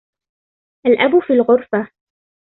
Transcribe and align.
الأب 0.85 1.19
في 1.19 1.33
الغرفة. 1.33 1.87